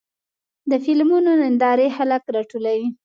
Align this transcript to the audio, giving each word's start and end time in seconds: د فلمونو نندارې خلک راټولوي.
د 0.69 0.71
فلمونو 0.83 1.31
نندارې 1.41 1.87
خلک 1.97 2.23
راټولوي. 2.35 2.87